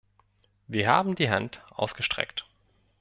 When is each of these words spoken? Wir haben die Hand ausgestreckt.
Wir 0.67 0.87
haben 0.89 1.13
die 1.13 1.29
Hand 1.29 1.61
ausgestreckt. 1.69 2.47